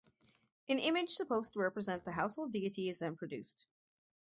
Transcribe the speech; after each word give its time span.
An 0.67 0.79
image 0.79 1.11
supposed 1.11 1.53
to 1.53 1.59
represent 1.59 2.03
the 2.05 2.11
household 2.11 2.51
deity 2.51 2.89
is 2.89 2.97
then 2.97 3.15
produced. 3.15 3.67